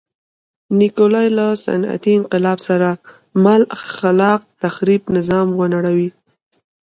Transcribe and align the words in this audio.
نیکولای 0.79 1.27
له 1.37 1.47
صنعتي 1.65 2.11
انقلاب 2.19 2.59
سره 2.67 2.89
مل 3.43 3.61
خلاق 3.95 4.41
تخریب 4.63 5.01
نظام 5.17 5.47
ونړوي. 5.59 6.09